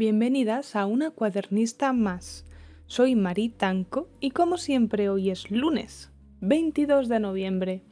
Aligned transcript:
Bienvenidas 0.00 0.76
a 0.76 0.86
una 0.86 1.10
cuadernista 1.10 1.92
más. 1.92 2.46
Soy 2.86 3.16
Marí 3.16 3.50
Tanco 3.50 4.08
y 4.18 4.30
como 4.30 4.56
siempre 4.56 5.10
hoy 5.10 5.28
es 5.28 5.50
lunes, 5.50 6.10
22 6.40 7.06
de 7.10 7.20
noviembre. 7.20 7.82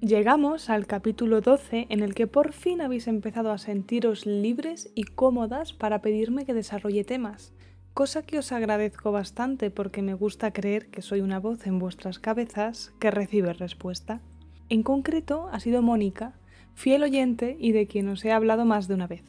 Llegamos 0.00 0.70
al 0.70 0.86
capítulo 0.86 1.42
12 1.42 1.88
en 1.90 2.00
el 2.00 2.14
que 2.14 2.26
por 2.26 2.54
fin 2.54 2.80
habéis 2.80 3.08
empezado 3.08 3.52
a 3.52 3.58
sentiros 3.58 4.24
libres 4.24 4.90
y 4.94 5.02
cómodas 5.02 5.74
para 5.74 6.00
pedirme 6.00 6.46
que 6.46 6.54
desarrolle 6.54 7.04
temas, 7.04 7.52
cosa 7.92 8.22
que 8.22 8.38
os 8.38 8.52
agradezco 8.52 9.12
bastante 9.12 9.70
porque 9.70 10.00
me 10.00 10.14
gusta 10.14 10.54
creer 10.54 10.88
que 10.88 11.02
soy 11.02 11.20
una 11.20 11.40
voz 11.40 11.66
en 11.66 11.78
vuestras 11.78 12.18
cabezas 12.18 12.94
que 12.98 13.10
recibe 13.10 13.52
respuesta. 13.52 14.22
En 14.70 14.82
concreto 14.82 15.50
ha 15.52 15.60
sido 15.60 15.82
Mónica, 15.82 16.40
fiel 16.72 17.02
oyente 17.02 17.58
y 17.60 17.72
de 17.72 17.86
quien 17.86 18.08
os 18.08 18.24
he 18.24 18.32
hablado 18.32 18.64
más 18.64 18.88
de 18.88 18.94
una 18.94 19.06
vez 19.06 19.24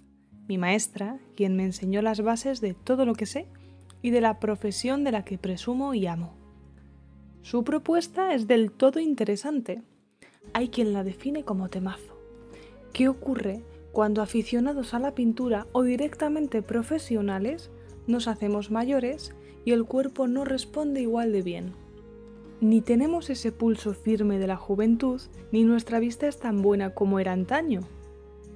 mi 0.51 0.57
maestra, 0.57 1.17
quien 1.37 1.55
me 1.55 1.63
enseñó 1.63 2.01
las 2.01 2.19
bases 2.19 2.59
de 2.59 2.73
todo 2.73 3.05
lo 3.05 3.15
que 3.15 3.25
sé 3.25 3.47
y 4.01 4.09
de 4.09 4.19
la 4.19 4.37
profesión 4.41 5.05
de 5.05 5.13
la 5.13 5.23
que 5.23 5.37
presumo 5.37 5.93
y 5.93 6.07
amo. 6.07 6.33
Su 7.41 7.63
propuesta 7.63 8.33
es 8.33 8.47
del 8.47 8.69
todo 8.69 8.99
interesante. 8.99 9.81
Hay 10.51 10.67
quien 10.67 10.91
la 10.91 11.05
define 11.05 11.45
como 11.45 11.69
temazo. 11.69 12.17
¿Qué 12.91 13.07
ocurre 13.07 13.63
cuando 13.93 14.21
aficionados 14.21 14.93
a 14.93 14.99
la 14.99 15.15
pintura 15.15 15.67
o 15.71 15.83
directamente 15.83 16.61
profesionales 16.61 17.71
nos 18.05 18.27
hacemos 18.27 18.71
mayores 18.71 19.33
y 19.63 19.71
el 19.71 19.85
cuerpo 19.85 20.27
no 20.27 20.43
responde 20.43 20.99
igual 20.99 21.31
de 21.31 21.43
bien? 21.43 21.73
Ni 22.59 22.81
tenemos 22.81 23.29
ese 23.29 23.53
pulso 23.53 23.93
firme 23.93 24.37
de 24.37 24.47
la 24.47 24.57
juventud, 24.57 25.21
ni 25.53 25.63
nuestra 25.63 25.99
vista 25.99 26.27
es 26.27 26.39
tan 26.39 26.61
buena 26.61 26.93
como 26.93 27.21
era 27.21 27.31
antaño, 27.31 27.87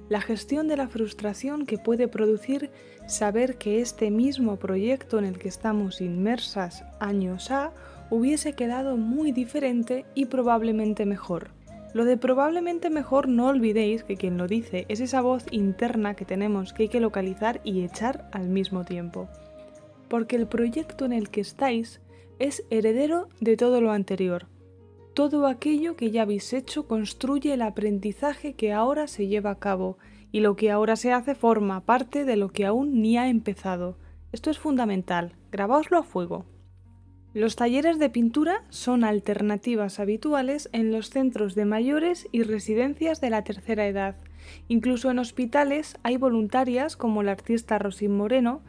la 0.08 0.20
gestión 0.20 0.68
de 0.68 0.76
la 0.76 0.88
frustración 0.88 1.66
que 1.66 1.78
puede 1.78 2.08
producir 2.08 2.70
saber 3.06 3.56
que 3.56 3.80
este 3.80 4.10
mismo 4.10 4.56
proyecto 4.56 5.18
en 5.18 5.24
el 5.24 5.38
que 5.38 5.48
estamos 5.48 6.00
inmersas 6.00 6.84
años 7.00 7.50
A 7.50 7.72
hubiese 8.10 8.52
quedado 8.52 8.96
muy 8.96 9.32
diferente 9.32 10.04
y 10.14 10.26
probablemente 10.26 11.06
mejor. 11.06 11.50
Lo 11.92 12.04
de 12.04 12.16
probablemente 12.16 12.90
mejor 12.90 13.26
no 13.26 13.46
olvidéis 13.46 14.04
que 14.04 14.16
quien 14.16 14.36
lo 14.36 14.46
dice 14.46 14.84
es 14.88 15.00
esa 15.00 15.22
voz 15.22 15.46
interna 15.50 16.14
que 16.14 16.24
tenemos 16.24 16.72
que 16.72 16.84
hay 16.84 16.88
que 16.88 17.00
localizar 17.00 17.60
y 17.64 17.82
echar 17.82 18.28
al 18.32 18.48
mismo 18.48 18.84
tiempo. 18.84 19.28
Porque 20.08 20.36
el 20.36 20.46
proyecto 20.46 21.04
en 21.04 21.12
el 21.12 21.30
que 21.30 21.40
estáis 21.40 22.00
es 22.38 22.64
heredero 22.70 23.28
de 23.40 23.56
todo 23.56 23.80
lo 23.80 23.92
anterior, 23.92 24.46
todo 25.16 25.46
aquello 25.46 25.96
que 25.96 26.10
ya 26.10 26.22
habéis 26.22 26.52
hecho 26.52 26.86
construye 26.86 27.54
el 27.54 27.62
aprendizaje 27.62 28.52
que 28.52 28.74
ahora 28.74 29.06
se 29.06 29.28
lleva 29.28 29.52
a 29.52 29.58
cabo 29.58 29.96
y 30.30 30.40
lo 30.40 30.56
que 30.56 30.70
ahora 30.70 30.94
se 30.94 31.10
hace 31.10 31.34
forma 31.34 31.86
parte 31.86 32.26
de 32.26 32.36
lo 32.36 32.50
que 32.50 32.66
aún 32.66 33.00
ni 33.00 33.16
ha 33.16 33.30
empezado. 33.30 33.96
Esto 34.32 34.50
es 34.50 34.58
fundamental, 34.58 35.34
grabáoslo 35.50 35.96
a 35.96 36.02
fuego. 36.02 36.44
Los 37.32 37.56
talleres 37.56 37.98
de 37.98 38.10
pintura 38.10 38.64
son 38.68 39.04
alternativas 39.04 40.00
habituales 40.00 40.68
en 40.74 40.92
los 40.92 41.08
centros 41.08 41.54
de 41.54 41.64
mayores 41.64 42.28
y 42.30 42.42
residencias 42.42 43.18
de 43.22 43.30
la 43.30 43.42
tercera 43.42 43.86
edad. 43.86 44.16
Incluso 44.68 45.10
en 45.10 45.18
hospitales 45.18 45.96
hay 46.02 46.18
voluntarias 46.18 46.94
como 46.94 47.22
la 47.22 47.32
artista 47.32 47.78
Rosín 47.78 48.14
Moreno, 48.14 48.60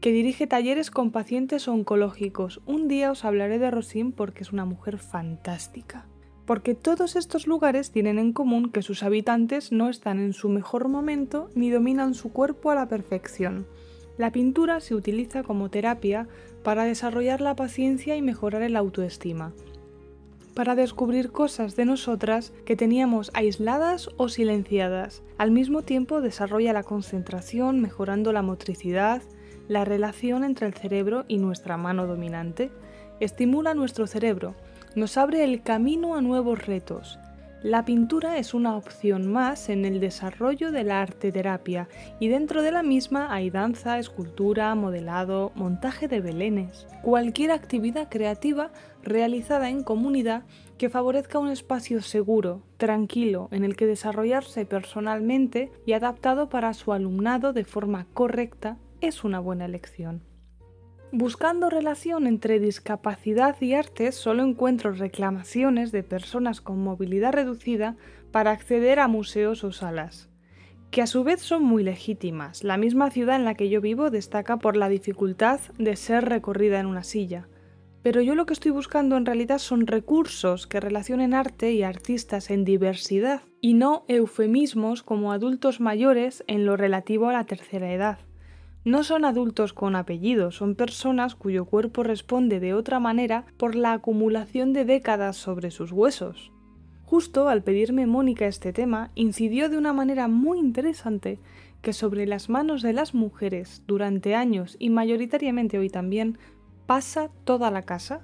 que 0.00 0.12
dirige 0.12 0.46
talleres 0.46 0.90
con 0.90 1.10
pacientes 1.10 1.66
oncológicos. 1.68 2.60
Un 2.66 2.88
día 2.88 3.10
os 3.10 3.24
hablaré 3.24 3.58
de 3.58 3.70
Rosín 3.70 4.12
porque 4.12 4.42
es 4.42 4.52
una 4.52 4.64
mujer 4.64 4.98
fantástica. 4.98 6.06
Porque 6.46 6.74
todos 6.74 7.16
estos 7.16 7.46
lugares 7.46 7.90
tienen 7.90 8.18
en 8.18 8.32
común 8.32 8.70
que 8.70 8.82
sus 8.82 9.02
habitantes 9.02 9.72
no 9.72 9.88
están 9.88 10.18
en 10.18 10.34
su 10.34 10.48
mejor 10.50 10.88
momento 10.88 11.48
ni 11.54 11.70
dominan 11.70 12.14
su 12.14 12.32
cuerpo 12.32 12.70
a 12.70 12.74
la 12.74 12.88
perfección. 12.88 13.66
La 14.18 14.30
pintura 14.30 14.80
se 14.80 14.94
utiliza 14.94 15.42
como 15.42 15.70
terapia 15.70 16.28
para 16.62 16.84
desarrollar 16.84 17.40
la 17.40 17.56
paciencia 17.56 18.16
y 18.16 18.22
mejorar 18.22 18.62
el 18.62 18.76
autoestima, 18.76 19.52
para 20.54 20.76
descubrir 20.76 21.32
cosas 21.32 21.74
de 21.76 21.84
nosotras 21.84 22.52
que 22.64 22.76
teníamos 22.76 23.30
aisladas 23.34 24.08
o 24.16 24.28
silenciadas. 24.28 25.22
Al 25.36 25.50
mismo 25.50 25.82
tiempo 25.82 26.20
desarrolla 26.20 26.72
la 26.72 26.84
concentración, 26.84 27.80
mejorando 27.80 28.32
la 28.32 28.42
motricidad, 28.42 29.22
la 29.68 29.84
relación 29.84 30.44
entre 30.44 30.66
el 30.66 30.74
cerebro 30.74 31.24
y 31.28 31.38
nuestra 31.38 31.76
mano 31.76 32.06
dominante, 32.06 32.70
estimula 33.20 33.74
nuestro 33.74 34.06
cerebro, 34.06 34.54
nos 34.94 35.16
abre 35.16 35.44
el 35.44 35.62
camino 35.62 36.14
a 36.14 36.20
nuevos 36.20 36.66
retos. 36.66 37.18
La 37.62 37.86
pintura 37.86 38.36
es 38.36 38.52
una 38.52 38.76
opción 38.76 39.26
más 39.26 39.70
en 39.70 39.86
el 39.86 39.98
desarrollo 39.98 40.70
de 40.70 40.84
la 40.84 41.00
arte 41.00 41.32
terapia 41.32 41.88
y 42.20 42.28
dentro 42.28 42.60
de 42.60 42.70
la 42.70 42.82
misma 42.82 43.32
hay 43.32 43.48
danza, 43.48 43.98
escultura, 43.98 44.74
modelado, 44.74 45.50
montaje 45.54 46.06
de 46.06 46.20
belenes, 46.20 46.86
cualquier 47.00 47.52
actividad 47.52 48.10
creativa 48.10 48.70
realizada 49.02 49.70
en 49.70 49.82
comunidad 49.82 50.42
que 50.76 50.90
favorezca 50.90 51.38
un 51.38 51.48
espacio 51.48 52.02
seguro, 52.02 52.60
tranquilo, 52.76 53.48
en 53.50 53.64
el 53.64 53.76
que 53.76 53.86
desarrollarse 53.86 54.66
personalmente 54.66 55.70
y 55.86 55.94
adaptado 55.94 56.50
para 56.50 56.74
su 56.74 56.92
alumnado 56.92 57.54
de 57.54 57.64
forma 57.64 58.06
correcta 58.12 58.76
es 59.06 59.22
una 59.22 59.38
buena 59.38 59.66
elección. 59.66 60.22
Buscando 61.12 61.70
relación 61.70 62.26
entre 62.26 62.58
discapacidad 62.58 63.60
y 63.60 63.74
arte, 63.74 64.10
solo 64.12 64.42
encuentro 64.42 64.92
reclamaciones 64.92 65.92
de 65.92 66.02
personas 66.02 66.60
con 66.60 66.82
movilidad 66.82 67.32
reducida 67.32 67.96
para 68.32 68.50
acceder 68.50 68.98
a 68.98 69.06
museos 69.06 69.62
o 69.62 69.72
salas, 69.72 70.30
que 70.90 71.02
a 71.02 71.06
su 71.06 71.22
vez 71.22 71.40
son 71.40 71.62
muy 71.62 71.84
legítimas. 71.84 72.64
La 72.64 72.78
misma 72.78 73.10
ciudad 73.10 73.36
en 73.36 73.44
la 73.44 73.54
que 73.54 73.68
yo 73.68 73.80
vivo 73.80 74.10
destaca 74.10 74.56
por 74.56 74.76
la 74.76 74.88
dificultad 74.88 75.60
de 75.78 75.96
ser 75.96 76.24
recorrida 76.24 76.80
en 76.80 76.86
una 76.86 77.04
silla. 77.04 77.46
Pero 78.02 78.22
yo 78.22 78.34
lo 78.34 78.46
que 78.46 78.54
estoy 78.54 78.70
buscando 78.70 79.16
en 79.16 79.26
realidad 79.26 79.58
son 79.58 79.86
recursos 79.86 80.66
que 80.66 80.80
relacionen 80.80 81.32
arte 81.32 81.72
y 81.72 81.82
artistas 81.82 82.50
en 82.50 82.64
diversidad, 82.64 83.42
y 83.60 83.74
no 83.74 84.04
eufemismos 84.08 85.02
como 85.02 85.32
adultos 85.32 85.80
mayores 85.80 86.42
en 86.48 86.66
lo 86.66 86.76
relativo 86.76 87.28
a 87.28 87.32
la 87.32 87.44
tercera 87.44 87.92
edad. 87.92 88.18
No 88.84 89.02
son 89.02 89.24
adultos 89.24 89.72
con 89.72 89.96
apellido, 89.96 90.50
son 90.50 90.74
personas 90.74 91.34
cuyo 91.34 91.64
cuerpo 91.64 92.02
responde 92.02 92.60
de 92.60 92.74
otra 92.74 93.00
manera 93.00 93.46
por 93.56 93.76
la 93.76 93.94
acumulación 93.94 94.74
de 94.74 94.84
décadas 94.84 95.36
sobre 95.36 95.70
sus 95.70 95.90
huesos. 95.90 96.52
Justo 97.06 97.48
al 97.48 97.62
pedirme 97.62 98.06
Mónica 98.06 98.46
este 98.46 98.74
tema, 98.74 99.10
incidió 99.14 99.70
de 99.70 99.78
una 99.78 99.94
manera 99.94 100.28
muy 100.28 100.58
interesante 100.58 101.38
que 101.80 101.94
sobre 101.94 102.26
las 102.26 102.50
manos 102.50 102.82
de 102.82 102.92
las 102.92 103.14
mujeres 103.14 103.82
durante 103.86 104.34
años 104.34 104.76
y 104.78 104.90
mayoritariamente 104.90 105.78
hoy 105.78 105.88
también 105.88 106.38
pasa 106.86 107.30
toda 107.44 107.70
la 107.70 107.82
casa. 107.82 108.20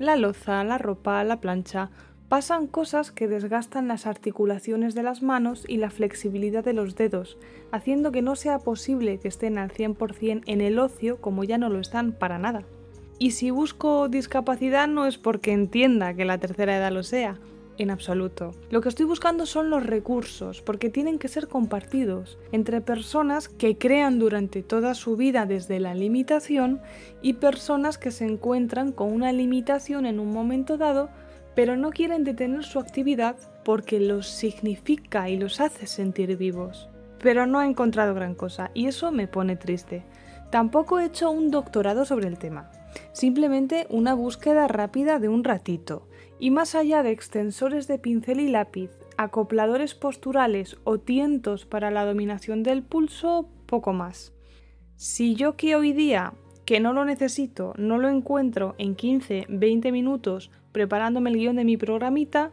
La 0.00 0.16
loza, 0.16 0.64
la 0.64 0.78
ropa, 0.78 1.22
la 1.22 1.40
plancha, 1.40 1.90
pasan 2.32 2.66
cosas 2.66 3.12
que 3.12 3.28
desgastan 3.28 3.88
las 3.88 4.06
articulaciones 4.06 4.94
de 4.94 5.02
las 5.02 5.20
manos 5.20 5.66
y 5.68 5.76
la 5.76 5.90
flexibilidad 5.90 6.64
de 6.64 6.72
los 6.72 6.96
dedos, 6.96 7.36
haciendo 7.72 8.10
que 8.10 8.22
no 8.22 8.36
sea 8.36 8.58
posible 8.58 9.18
que 9.18 9.28
estén 9.28 9.58
al 9.58 9.70
100% 9.70 10.44
en 10.46 10.62
el 10.62 10.78
ocio 10.78 11.20
como 11.20 11.44
ya 11.44 11.58
no 11.58 11.68
lo 11.68 11.78
están 11.78 12.12
para 12.12 12.38
nada. 12.38 12.64
Y 13.18 13.32
si 13.32 13.50
busco 13.50 14.08
discapacidad 14.08 14.88
no 14.88 15.04
es 15.04 15.18
porque 15.18 15.52
entienda 15.52 16.14
que 16.14 16.24
la 16.24 16.38
tercera 16.38 16.74
edad 16.74 16.90
lo 16.90 17.02
sea, 17.02 17.38
en 17.76 17.90
absoluto. 17.90 18.52
Lo 18.70 18.80
que 18.80 18.88
estoy 18.88 19.04
buscando 19.04 19.44
son 19.44 19.68
los 19.68 19.84
recursos, 19.84 20.62
porque 20.62 20.88
tienen 20.88 21.18
que 21.18 21.28
ser 21.28 21.48
compartidos 21.48 22.38
entre 22.50 22.80
personas 22.80 23.50
que 23.50 23.76
crean 23.76 24.18
durante 24.18 24.62
toda 24.62 24.94
su 24.94 25.16
vida 25.16 25.44
desde 25.44 25.80
la 25.80 25.94
limitación 25.94 26.80
y 27.20 27.34
personas 27.34 27.98
que 27.98 28.10
se 28.10 28.24
encuentran 28.24 28.92
con 28.92 29.12
una 29.12 29.32
limitación 29.32 30.06
en 30.06 30.18
un 30.18 30.32
momento 30.32 30.78
dado 30.78 31.10
pero 31.54 31.76
no 31.76 31.90
quieren 31.90 32.24
detener 32.24 32.64
su 32.64 32.78
actividad 32.78 33.36
porque 33.64 34.00
los 34.00 34.26
significa 34.26 35.28
y 35.28 35.36
los 35.36 35.60
hace 35.60 35.86
sentir 35.86 36.36
vivos. 36.36 36.88
Pero 37.18 37.46
no 37.46 37.62
he 37.62 37.66
encontrado 37.66 38.14
gran 38.14 38.34
cosa 38.34 38.70
y 38.74 38.86
eso 38.86 39.12
me 39.12 39.28
pone 39.28 39.56
triste. 39.56 40.04
Tampoco 40.50 40.98
he 40.98 41.06
hecho 41.06 41.30
un 41.30 41.50
doctorado 41.50 42.04
sobre 42.04 42.28
el 42.28 42.38
tema, 42.38 42.70
simplemente 43.12 43.86
una 43.88 44.14
búsqueda 44.14 44.68
rápida 44.68 45.18
de 45.18 45.28
un 45.28 45.44
ratito. 45.44 46.08
Y 46.38 46.50
más 46.50 46.74
allá 46.74 47.02
de 47.02 47.10
extensores 47.10 47.86
de 47.86 47.98
pincel 47.98 48.40
y 48.40 48.48
lápiz, 48.48 48.90
acopladores 49.16 49.94
posturales 49.94 50.76
o 50.84 50.98
tientos 50.98 51.64
para 51.64 51.90
la 51.90 52.04
dominación 52.04 52.62
del 52.62 52.82
pulso, 52.82 53.48
poco 53.66 53.92
más. 53.92 54.32
Si 54.96 55.34
yo 55.36 55.56
que 55.56 55.76
hoy 55.76 55.92
día, 55.92 56.34
que 56.64 56.80
no 56.80 56.92
lo 56.92 57.04
necesito, 57.04 57.74
no 57.76 57.98
lo 57.98 58.08
encuentro 58.08 58.74
en 58.78 58.94
15, 58.94 59.46
20 59.48 59.92
minutos 59.92 60.50
preparándome 60.72 61.30
el 61.30 61.36
guion 61.36 61.56
de 61.56 61.64
mi 61.64 61.76
programita, 61.76 62.52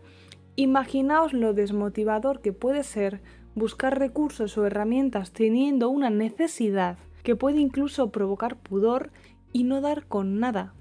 imaginaos 0.55 1.33
lo 1.33 1.53
desmotivador 1.53 2.41
que 2.41 2.53
puede 2.53 2.83
ser 2.83 3.21
buscar 3.55 3.97
recursos 3.97 4.57
o 4.57 4.65
herramientas 4.65 5.31
teniendo 5.31 5.89
una 5.89 6.09
necesidad 6.09 6.97
que 7.23 7.35
puede 7.35 7.59
incluso 7.59 8.11
provocar 8.11 8.57
pudor 8.57 9.11
y 9.51 9.63
no 9.63 9.81
dar 9.81 10.05
con 10.05 10.39
nada. 10.39 10.73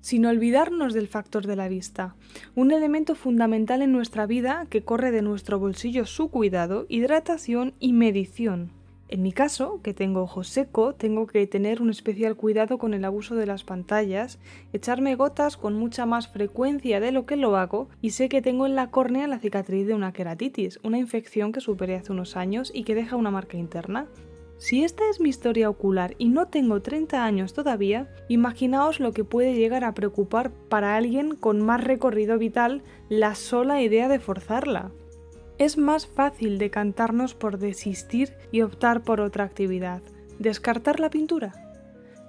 Sin 0.00 0.24
olvidarnos 0.24 0.94
del 0.94 1.08
factor 1.08 1.46
de 1.46 1.56
la 1.56 1.68
vista, 1.68 2.16
un 2.54 2.70
elemento 2.70 3.14
fundamental 3.14 3.82
en 3.82 3.92
nuestra 3.92 4.26
vida 4.26 4.66
que 4.70 4.82
corre 4.82 5.10
de 5.10 5.20
nuestro 5.20 5.58
bolsillo 5.58 6.06
su 6.06 6.30
cuidado, 6.30 6.86
hidratación 6.88 7.74
y 7.78 7.92
medición. 7.92 8.79
En 9.12 9.22
mi 9.22 9.32
caso, 9.32 9.80
que 9.82 9.92
tengo 9.92 10.22
ojo 10.22 10.44
seco, 10.44 10.94
tengo 10.94 11.26
que 11.26 11.44
tener 11.48 11.82
un 11.82 11.90
especial 11.90 12.36
cuidado 12.36 12.78
con 12.78 12.94
el 12.94 13.04
abuso 13.04 13.34
de 13.34 13.44
las 13.44 13.64
pantallas, 13.64 14.38
echarme 14.72 15.16
gotas 15.16 15.56
con 15.56 15.74
mucha 15.74 16.06
más 16.06 16.28
frecuencia 16.28 17.00
de 17.00 17.10
lo 17.10 17.26
que 17.26 17.34
lo 17.34 17.56
hago 17.56 17.88
y 18.00 18.10
sé 18.10 18.28
que 18.28 18.40
tengo 18.40 18.66
en 18.66 18.76
la 18.76 18.92
córnea 18.92 19.26
la 19.26 19.40
cicatriz 19.40 19.88
de 19.88 19.94
una 19.94 20.12
queratitis, 20.12 20.78
una 20.84 20.98
infección 20.98 21.50
que 21.50 21.60
superé 21.60 21.96
hace 21.96 22.12
unos 22.12 22.36
años 22.36 22.70
y 22.72 22.84
que 22.84 22.94
deja 22.94 23.16
una 23.16 23.32
marca 23.32 23.56
interna. 23.56 24.06
Si 24.58 24.84
esta 24.84 25.02
es 25.10 25.18
mi 25.20 25.28
historia 25.28 25.70
ocular 25.70 26.14
y 26.16 26.28
no 26.28 26.46
tengo 26.46 26.80
30 26.80 27.24
años 27.24 27.52
todavía, 27.52 28.08
imaginaos 28.28 29.00
lo 29.00 29.10
que 29.10 29.24
puede 29.24 29.56
llegar 29.56 29.82
a 29.82 29.94
preocupar 29.94 30.52
para 30.68 30.94
alguien 30.94 31.34
con 31.34 31.60
más 31.60 31.82
recorrido 31.82 32.38
vital 32.38 32.84
la 33.08 33.34
sola 33.34 33.82
idea 33.82 34.06
de 34.06 34.20
forzarla 34.20 34.92
es 35.60 35.76
más 35.76 36.06
fácil 36.06 36.56
decantarnos 36.56 37.34
por 37.34 37.58
desistir 37.58 38.32
y 38.50 38.62
optar 38.62 39.02
por 39.02 39.20
otra 39.20 39.44
actividad, 39.44 40.00
descartar 40.38 41.00
la 41.00 41.10
pintura. 41.10 41.52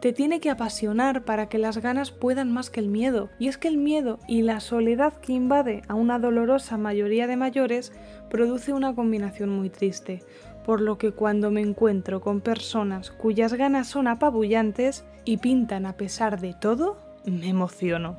Te 0.02 0.12
tiene 0.12 0.42
que 0.42 0.50
apasionar 0.50 1.24
para 1.24 1.48
que 1.48 1.58
las 1.58 1.78
ganas 1.78 2.12
puedan 2.12 2.52
más 2.52 2.70
que 2.70 2.82
el 2.82 2.90
miedo, 2.90 3.30
y 3.40 3.48
es 3.48 3.58
que 3.58 3.70
el 3.70 3.78
miedo 3.78 4.20
y 4.28 4.42
la 4.42 4.60
soledad 4.60 5.14
que 5.22 5.32
invade 5.32 5.82
a 5.88 5.96
una 5.96 6.20
dolorosa 6.20 6.78
mayoría 6.78 7.26
de 7.26 7.38
mayores 7.38 7.94
produce 8.30 8.74
una 8.74 8.94
combinación 8.94 9.50
muy 9.50 9.70
triste, 9.70 10.24
por 10.66 10.82
lo 10.82 10.98
que 10.98 11.14
cuando 11.14 11.52
me 11.52 11.62
encuentro 11.62 12.20
con 12.20 12.42
personas 12.42 13.12
cuyas 13.12 13.54
ganas 13.54 13.88
son 13.88 14.10
apabullantes 14.10 15.06
y 15.24 15.38
pintan 15.38 15.86
a 15.86 15.96
pesar 15.96 16.42
de 16.42 16.54
todo, 16.54 16.98
me 17.24 17.48
emociono. 17.48 18.18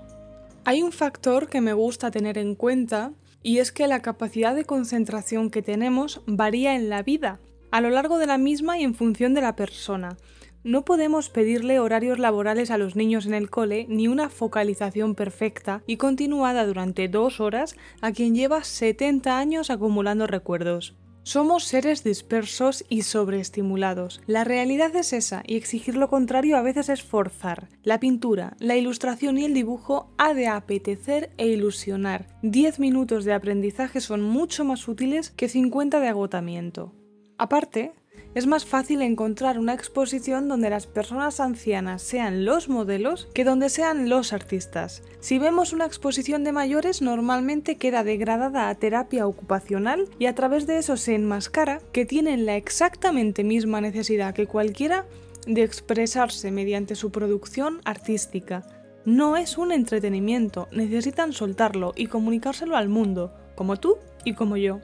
Hay 0.65 0.81
un 0.81 0.93
factor 0.93 1.49
que 1.49 1.61
me 1.61 1.75
gusta 1.75 2.11
tener 2.11 2.39
en 2.39 2.55
cuenta 2.55 3.13
y 3.43 3.59
es 3.59 3.73
que 3.73 3.87
la 3.87 4.03
capacidad 4.03 4.55
de 4.55 4.65
concentración 4.65 5.51
que 5.51 5.63
tenemos 5.63 6.23
varía 6.27 6.75
en 6.75 6.89
la 6.89 7.03
vida, 7.03 7.41
a 7.71 7.81
lo 7.81 7.91
largo 7.91 8.19
de 8.19 8.27
la 8.27 8.39
misma 8.39 8.79
y 8.79 8.85
en 8.85 8.95
función 8.95 9.35
de 9.35 9.41
la 9.41 9.57
persona. 9.57 10.17
No 10.65 10.85
podemos 10.85 11.29
pedirle 11.29 11.81
horarios 11.81 12.21
laborales 12.21 12.71
a 12.71 12.79
los 12.79 12.95
niños 12.95 13.27
en 13.27 13.35
el 13.35 13.51
cole 13.51 13.87
ni 13.89 14.07
una 14.07 14.29
focalización 14.29 15.17
perfecta 15.17 15.83
y 15.89 15.97
continuada 15.97 16.65
durante 16.65 17.09
dos 17.09 17.41
horas 17.41 17.75
a 18.01 18.13
quien 18.13 18.37
lleva 18.37 18.63
70 18.63 19.39
años 19.39 19.71
acumulando 19.71 20.29
recuerdos. 20.29 20.95
Somos 21.25 21.65
seres 21.65 22.03
dispersos 22.03 22.85
y 22.89 23.03
sobreestimulados. 23.03 24.21
La 24.27 24.43
realidad 24.43 24.95
es 24.97 25.13
esa 25.13 25.45
y 25.47 25.55
exigir 25.55 25.97
lo 25.97 26.09
contrario 26.09 26.57
a 26.57 26.63
veces 26.63 26.89
es 26.89 27.05
forzar. 27.05 27.69
La 27.85 28.01
pintura, 28.01 28.57
la 28.59 28.77
ilustración 28.77 29.39
y 29.39 29.45
el 29.45 29.55
dibujo 29.55 30.11
ha 30.19 30.35
de 30.35 30.49
apetecer 30.49 31.31
e 31.39 31.47
ilusionar. 31.47 32.27
10 32.43 32.81
minutos 32.81 33.25
de 33.25 33.35
aprendizaje 33.35 34.01
son 34.01 34.23
mucho 34.23 34.65
más 34.65 34.89
útiles 34.89 35.31
que 35.31 35.49
50 35.49 36.01
de 36.01 36.09
agotamiento. 36.09 36.93
Aparte, 37.39 37.93
es 38.35 38.47
más 38.47 38.65
fácil 38.65 39.03
encontrar 39.03 39.59
una 39.59 39.75
exposición 39.75 40.49
donde 40.49 40.71
las 40.71 40.87
personas 40.87 41.39
ancianas 41.39 42.03
sean 42.03 42.45
los 42.45 42.69
modelos 42.69 43.29
que 43.35 43.45
donde 43.45 43.69
sean 43.69 44.09
los 44.09 44.33
artistas. 44.33 45.03
Si 45.21 45.39
vemos 45.39 45.73
una 45.73 45.85
exposición 45.85 46.43
de 46.43 46.53
mayores 46.53 47.03
normalmente 47.03 47.77
queda 47.77 48.05
degradada 48.05 48.69
a 48.69 48.75
terapia 48.75 49.27
ocupacional 49.27 50.09
y 50.19 50.27
a 50.27 50.35
través 50.35 50.67
de 50.67 50.79
eso 50.79 50.97
se 50.97 51.15
enmascara 51.15 51.81
que 51.93 52.07
tienen 52.07 52.47
la 52.47 52.57
exactamente 52.57 53.45
misma 53.45 53.81
necesidad 53.81 54.35
que 54.35 54.47
cualquiera 54.47 55.07
de 55.47 55.63
expresarse 55.63 56.51
mediante 56.51 56.95
su 56.95 57.11
producción 57.11 57.81
artística. 57.85 58.63
No 59.05 59.37
es 59.37 59.59
un 59.59 59.73
entretenimiento, 59.73 60.69
necesitan 60.71 61.33
soltarlo 61.33 61.93
y 61.97 62.07
comunicárselo 62.07 62.77
al 62.77 62.89
mundo, 62.89 63.35
como 63.57 63.77
tú 63.77 63.97
y 64.25 64.35
como 64.35 64.57
yo. 64.57 64.81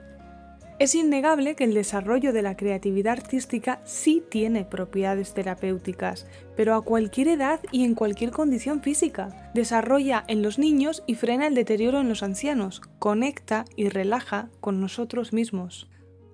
Es 0.78 0.94
innegable 0.94 1.56
que 1.56 1.64
el 1.64 1.74
desarrollo 1.74 2.32
de 2.32 2.42
la 2.42 2.56
creatividad 2.56 3.14
artística 3.14 3.80
sí 3.84 4.22
tiene 4.28 4.64
propiedades 4.64 5.34
terapéuticas, 5.34 6.28
pero 6.56 6.76
a 6.76 6.82
cualquier 6.82 7.26
edad 7.26 7.58
y 7.72 7.82
en 7.82 7.96
cualquier 7.96 8.30
condición 8.30 8.80
física. 8.80 9.50
Desarrolla 9.54 10.22
en 10.28 10.40
los 10.40 10.56
niños 10.56 11.02
y 11.04 11.16
frena 11.16 11.48
el 11.48 11.56
deterioro 11.56 12.00
en 12.00 12.08
los 12.08 12.22
ancianos, 12.22 12.80
conecta 13.00 13.64
y 13.74 13.88
relaja 13.88 14.50
con 14.60 14.80
nosotros 14.80 15.32
mismos. 15.32 15.88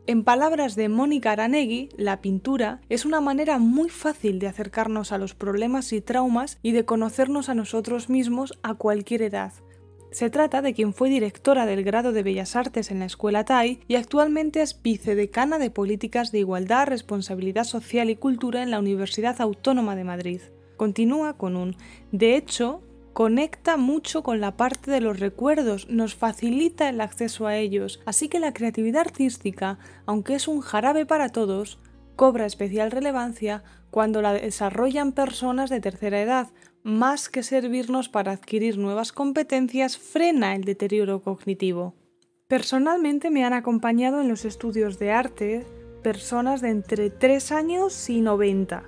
En 0.07 0.25
palabras 0.25 0.77
de 0.77 0.91
Mónica 0.91 1.33
Aranegui, 1.33 1.89
la 1.97 2.21
pintura 2.21 2.83
es 2.91 3.07
una 3.07 3.23
manera 3.23 3.59
muy 3.59 3.89
fácil 3.89 4.39
de 4.41 4.49
acercarnos 4.49 5.13
a 5.13 5.17
los 5.17 5.35
problemas 5.35 5.91
y 5.95 6.03
traumas 6.03 6.59
y 6.61 6.73
de 6.73 6.85
conocernos 6.85 7.49
a 7.49 7.55
nosotros 7.55 8.11
mismos 8.11 8.53
a 8.63 8.75
cualquier 8.75 9.23
edad, 9.23 9.55
se 10.15 10.31
trata 10.31 10.63
de 10.63 10.75
quien 10.75 10.95
fue 10.95 11.09
directora 11.09 11.67
del 11.67 11.83
grado 11.83 12.13
de 12.13 12.23
Bellas 12.23 12.55
Artes 12.55 12.93
en 12.93 13.01
la 13.01 13.05
Escuela 13.05 13.45
TAI 13.45 13.81
y 13.89 13.97
actualmente 13.97 14.63
es 14.63 14.81
vicedecana 14.81 15.59
de 15.59 15.71
Políticas 15.71 16.31
de 16.31 16.39
Igualdad, 16.39 16.87
Responsabilidad 16.87 17.65
Social 17.65 18.09
y 18.11 18.15
Cultura 18.15 18.63
en 18.63 18.71
la 18.71 18.79
Universidad 18.79 19.41
Autónoma 19.41 19.97
de 19.97 20.05
Madrid. 20.05 20.41
Continúa 20.77 21.37
con 21.37 21.57
un 21.57 21.77
de 22.13 22.37
hecho, 22.37 22.81
conecta 23.13 23.77
mucho 23.77 24.23
con 24.23 24.41
la 24.41 24.57
parte 24.57 24.93
de 24.93 25.01
los 25.01 25.19
recuerdos, 25.19 25.89
nos 25.91 26.15
facilita 26.15 26.89
el 26.89 27.01
acceso 27.01 27.49
a 27.49 27.57
ellos, 27.57 28.01
así 28.07 28.29
que 28.29 28.39
la 28.39 28.53
creatividad 28.53 29.01
artística, 29.01 29.81
aunque 30.07 30.37
es 30.37 30.47
un 30.47 30.61
jarabe 30.61 31.07
para 31.07 31.31
todos, 31.31 31.81
cobra 32.15 32.47
especial 32.47 32.93
relevancia 32.93 33.65
cuando 33.91 34.23
la 34.23 34.33
desarrollan 34.33 35.11
personas 35.11 35.71
de 35.71 35.81
tercera 35.81 36.23
edad, 36.23 36.49
más 36.85 37.31
que 37.31 37.43
servirnos 37.43 38.11
para 38.11 38.33
adquirir 38.33 38.77
nuevas 38.77 39.11
competencias, 39.11 39.97
frena 39.97 40.55
el 40.55 40.65
deterioro 40.65 41.23
cognitivo. 41.23 41.95
Personalmente 42.47 43.31
me 43.31 43.43
han 43.43 43.55
acompañado 43.55 44.21
en 44.21 44.29
los 44.29 44.45
estudios 44.45 44.99
de 44.99 45.11
arte 45.11 45.67
personas 46.03 46.61
de 46.61 46.69
entre 46.69 47.09
3 47.09 47.53
años 47.53 48.11
y 48.11 48.21
90, 48.21 48.85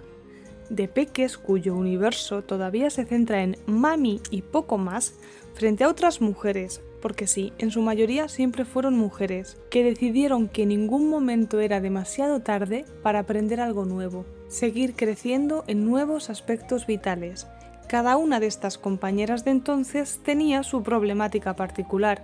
de 0.68 0.88
peques 0.88 1.38
cuyo 1.38 1.74
universo 1.74 2.42
todavía 2.42 2.90
se 2.90 3.06
centra 3.06 3.42
en 3.42 3.56
mami 3.66 4.20
y 4.30 4.42
poco 4.42 4.76
más, 4.76 5.14
frente 5.54 5.84
a 5.84 5.88
otras 5.88 6.20
mujeres, 6.20 6.82
porque 7.00 7.26
sí, 7.26 7.54
en 7.56 7.70
su 7.70 7.80
mayoría 7.80 8.28
siempre 8.28 8.66
fueron 8.66 8.94
mujeres, 8.98 9.56
que 9.70 9.82
decidieron 9.82 10.48
que 10.48 10.66
ningún 10.66 11.08
momento 11.08 11.60
era 11.60 11.80
demasiado 11.80 12.40
tarde 12.40 12.84
para 13.02 13.20
aprender 13.20 13.58
algo 13.58 13.86
nuevo, 13.86 14.26
seguir 14.48 14.94
creciendo 14.94 15.64
en 15.66 15.86
nuevos 15.86 16.28
aspectos 16.28 16.86
vitales, 16.86 17.46
cada 17.86 18.16
una 18.16 18.40
de 18.40 18.46
estas 18.46 18.78
compañeras 18.78 19.44
de 19.44 19.52
entonces 19.52 20.20
tenía 20.24 20.62
su 20.62 20.82
problemática 20.82 21.54
particular. 21.54 22.22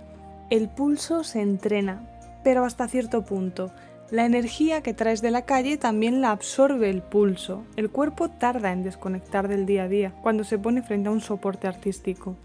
El 0.49 0.69
pulso 0.69 1.23
se 1.23 1.41
entrena, 1.41 2.01
pero 2.43 2.65
hasta 2.65 2.87
cierto 2.87 3.23
punto. 3.23 3.71
La 4.11 4.25
energía 4.25 4.81
que 4.81 4.93
traes 4.93 5.21
de 5.21 5.31
la 5.31 5.43
calle 5.43 5.77
también 5.77 6.21
la 6.21 6.31
absorbe 6.31 6.89
el 6.89 7.01
pulso. 7.01 7.63
El 7.75 7.89
cuerpo 7.89 8.29
tarda 8.29 8.71
en 8.71 8.83
desconectar 8.83 9.47
del 9.47 9.65
día 9.65 9.83
a 9.83 9.87
día 9.87 10.13
cuando 10.21 10.43
se 10.43 10.59
pone 10.59 10.83
frente 10.83 11.09
a 11.09 11.11
un 11.11 11.21
soporte 11.21 11.67
artístico. 11.67 12.35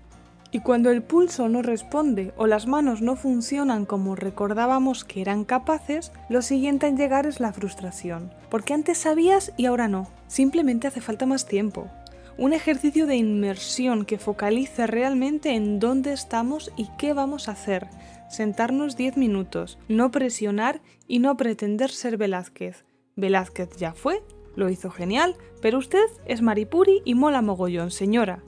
Y 0.50 0.60
cuando 0.60 0.90
el 0.90 1.02
pulso 1.02 1.48
no 1.50 1.60
responde 1.60 2.32
o 2.38 2.46
las 2.46 2.66
manos 2.66 3.02
no 3.02 3.16
funcionan 3.16 3.84
como 3.84 4.14
recordábamos 4.14 5.04
que 5.04 5.20
eran 5.20 5.44
capaces, 5.44 6.10
lo 6.30 6.40
siguiente 6.40 6.87
en 6.87 6.96
llegar 6.96 7.26
es 7.26 7.38
la 7.38 7.52
frustración. 7.52 8.32
Porque 8.48 8.72
antes 8.72 8.96
sabías 8.96 9.52
y 9.58 9.66
ahora 9.66 9.88
no. 9.88 10.06
Simplemente 10.26 10.87
hace 10.87 11.02
falta 11.02 11.26
más 11.26 11.44
tiempo 11.44 11.88
un 12.38 12.52
ejercicio 12.52 13.07
de 13.07 13.16
inmersión 13.16 14.04
que 14.04 14.18
focalice 14.18 14.87
realmente 14.87 15.50
en 15.50 15.80
dónde 15.80 16.12
estamos 16.12 16.71
y 16.76 16.88
qué 16.97 17.12
vamos 17.12 17.49
a 17.49 17.52
hacer. 17.52 17.88
Sentarnos 18.30 18.97
10 18.97 19.16
minutos, 19.16 19.78
no 19.88 20.12
presionar 20.12 20.80
y 21.09 21.18
no 21.18 21.37
pretender 21.37 21.90
ser 21.90 22.16
Velázquez. 22.16 22.85
Velázquez 23.16 23.76
ya 23.76 23.92
fue, 23.92 24.23
lo 24.54 24.71
hizo 24.71 24.90
genial, 24.90 25.37
pero 25.61 25.78
usted 25.78 26.07
es 26.26 26.40
Maripuri 26.40 27.02
y 27.04 27.14
mola 27.14 27.42
mogollón, 27.42 27.90
señora. 27.90 28.42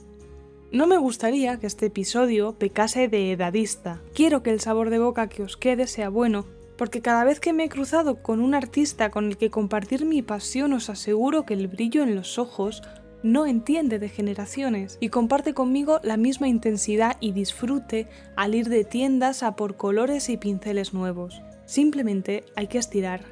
No 0.71 0.87
me 0.87 0.97
gustaría 0.97 1.59
que 1.59 1.67
este 1.67 1.87
episodio 1.87 2.53
pecase 2.53 3.09
de 3.09 3.33
edadista. 3.33 3.99
Quiero 4.15 4.41
que 4.41 4.51
el 4.51 4.61
sabor 4.61 4.89
de 4.89 4.99
boca 4.99 5.27
que 5.27 5.43
os 5.43 5.57
quede 5.57 5.85
sea 5.85 6.07
bueno, 6.07 6.45
porque 6.77 7.01
cada 7.01 7.25
vez 7.25 7.41
que 7.41 7.51
me 7.51 7.65
he 7.65 7.69
cruzado 7.69 8.23
con 8.23 8.39
un 8.39 8.55
artista 8.55 9.09
con 9.11 9.25
el 9.25 9.35
que 9.35 9.49
compartir 9.49 10.05
mi 10.05 10.21
pasión 10.21 10.71
os 10.71 10.89
aseguro 10.89 11.45
que 11.45 11.55
el 11.55 11.67
brillo 11.67 12.03
en 12.03 12.15
los 12.15 12.39
ojos 12.39 12.81
no 13.23 13.45
entiende 13.45 13.99
de 13.99 14.09
generaciones 14.09 14.97
y 14.99 15.09
comparte 15.09 15.53
conmigo 15.53 15.99
la 16.03 16.17
misma 16.17 16.47
intensidad 16.47 17.17
y 17.19 17.31
disfrute 17.31 18.07
al 18.35 18.55
ir 18.55 18.69
de 18.69 18.83
tiendas 18.83 19.43
a 19.43 19.55
por 19.55 19.77
colores 19.77 20.29
y 20.29 20.37
pinceles 20.37 20.93
nuevos. 20.93 21.41
Simplemente 21.65 22.43
hay 22.55 22.67
que 22.67 22.77
estirar, 22.77 23.23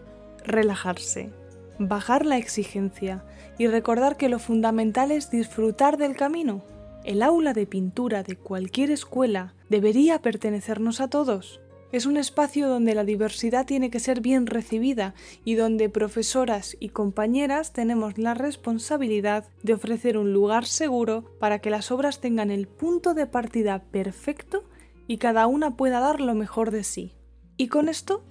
relajarse, 0.45 1.31
bajar 1.79 2.25
la 2.25 2.37
exigencia 2.37 3.23
y 3.57 3.67
recordar 3.67 4.17
que 4.17 4.29
lo 4.29 4.39
fundamental 4.39 5.11
es 5.11 5.31
disfrutar 5.31 5.97
del 5.97 6.15
camino. 6.15 6.63
El 7.03 7.21
aula 7.21 7.53
de 7.53 7.65
pintura 7.65 8.23
de 8.23 8.35
cualquier 8.35 8.91
escuela 8.91 9.53
debería 9.69 10.21
pertenecernos 10.21 11.01
a 11.01 11.09
todos. 11.09 11.61
Es 11.91 12.05
un 12.05 12.17
espacio 12.17 12.67
donde 12.67 12.93
la 12.93 13.03
diversidad 13.03 13.65
tiene 13.65 13.89
que 13.89 13.99
ser 13.99 14.21
bien 14.21 14.45
recibida 14.45 15.15
y 15.43 15.55
donde 15.55 15.89
profesoras 15.89 16.77
y 16.79 16.89
compañeras 16.89 17.73
tenemos 17.73 18.17
la 18.19 18.35
responsabilidad 18.35 19.47
de 19.63 19.73
ofrecer 19.73 20.17
un 20.17 20.31
lugar 20.31 20.65
seguro 20.65 21.25
para 21.39 21.59
que 21.59 21.71
las 21.71 21.91
obras 21.91 22.21
tengan 22.21 22.51
el 22.51 22.67
punto 22.67 23.15
de 23.15 23.25
partida 23.25 23.83
perfecto 23.91 24.63
y 25.07 25.17
cada 25.17 25.47
una 25.47 25.77
pueda 25.77 25.99
dar 25.99 26.21
lo 26.21 26.35
mejor 26.35 26.69
de 26.69 26.83
sí. 26.83 27.13
Y 27.57 27.67
con 27.67 27.89
esto 27.89 28.23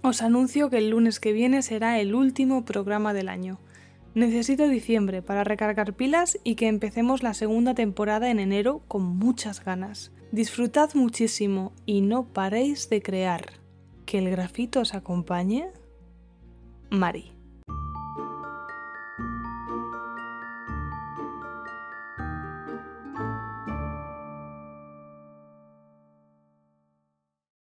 Os 0.00 0.22
anuncio 0.22 0.70
que 0.70 0.78
el 0.78 0.90
lunes 0.90 1.18
que 1.18 1.32
viene 1.32 1.60
será 1.60 1.98
el 1.98 2.14
último 2.14 2.64
programa 2.64 3.12
del 3.12 3.28
año. 3.28 3.58
Necesito 4.14 4.68
diciembre 4.68 5.22
para 5.22 5.44
recargar 5.44 5.94
pilas 5.94 6.38
y 6.42 6.54
que 6.54 6.66
empecemos 6.66 7.22
la 7.22 7.34
segunda 7.34 7.74
temporada 7.74 8.30
en 8.30 8.40
enero 8.40 8.82
con 8.88 9.02
muchas 9.02 9.64
ganas. 9.64 10.12
Disfrutad 10.32 10.90
muchísimo 10.94 11.72
y 11.86 12.00
no 12.00 12.26
paréis 12.26 12.90
de 12.90 13.02
crear. 13.02 13.44
Que 14.06 14.18
el 14.18 14.30
grafito 14.30 14.80
os 14.80 14.94
acompañe. 14.94 15.68
Mari. 16.90 17.37